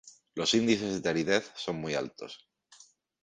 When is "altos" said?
1.93-2.49